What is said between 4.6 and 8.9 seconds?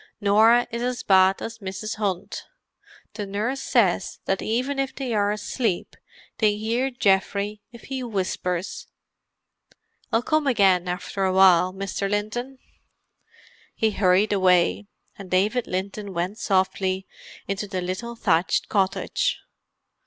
if they are asleep they hear Geoffrey if he whispers.